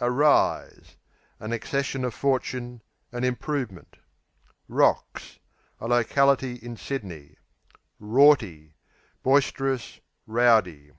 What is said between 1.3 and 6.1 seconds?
a An accession of fortune; an improvement. Rocks A